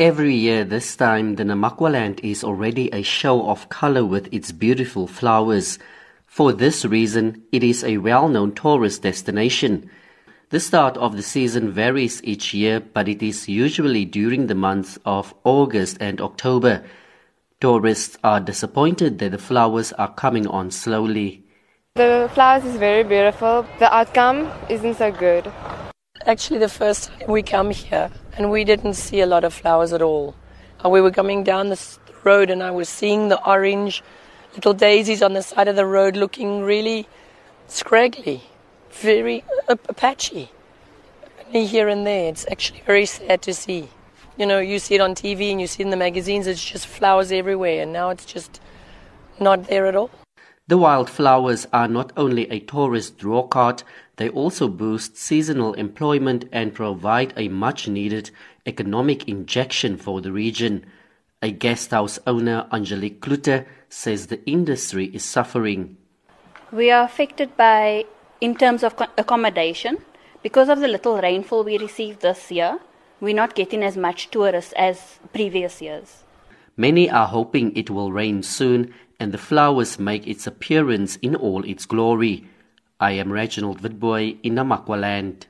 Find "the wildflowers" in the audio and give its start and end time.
50.66-51.66